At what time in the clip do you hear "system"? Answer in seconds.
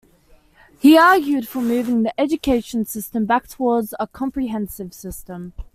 2.85-3.25, 4.95-5.53